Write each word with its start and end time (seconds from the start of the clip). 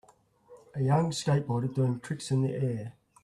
a 0.73 0.81
young 0.81 1.11
skateboarder 1.11 1.75
doing 1.75 1.99
tricks 1.99 2.31
in 2.31 2.41
the 2.41 2.49
air 2.51 2.93